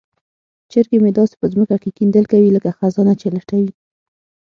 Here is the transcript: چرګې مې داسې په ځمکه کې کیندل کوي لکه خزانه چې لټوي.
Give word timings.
چرګې 0.71 0.97
مې 1.03 1.11
داسې 1.19 1.35
په 1.41 1.45
ځمکه 1.53 1.75
کې 1.81 1.89
کیندل 1.97 2.25
کوي 2.31 2.49
لکه 2.55 2.69
خزانه 2.77 3.13
چې 3.21 3.27
لټوي. 3.35 3.71